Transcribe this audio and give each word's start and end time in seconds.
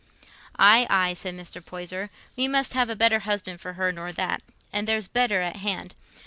"Aye, 0.57 0.87
aye," 0.89 1.13
said 1.13 1.35
Mr. 1.37 1.63
Poyser, 1.63 2.09
"we 2.35 2.47
must 2.47 2.73
have 2.73 2.89
a 2.89 2.95
better 2.95 3.19
husband 3.19 3.61
for 3.61 3.73
her 3.73 3.91
nor 3.91 4.11
that, 4.11 4.41
and 4.73 4.87
there's 4.87 5.07
better 5.07 5.41
at 5.41 5.57
hand. 5.57 5.93